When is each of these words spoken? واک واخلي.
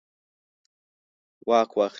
واک 1.47 1.71
واخلي. 1.77 1.89